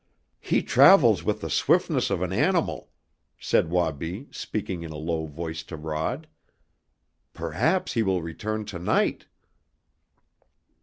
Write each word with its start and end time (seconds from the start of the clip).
"He 0.39 0.63
travels 0.63 1.23
with 1.23 1.41
the 1.41 1.49
swiftness 1.51 2.09
of 2.09 2.23
an 2.23 2.33
animal," 2.33 2.89
said 3.37 3.69
Wabi, 3.69 4.29
speaking 4.31 4.81
in 4.81 4.91
a 4.91 4.97
low 4.97 5.27
voice 5.27 5.61
to 5.65 5.77
Rod. 5.77 6.25
"Perhaps 7.35 7.93
he 7.93 8.01
will 8.01 8.23
return 8.23 8.65
to 8.65 8.79
night!" 8.79 9.27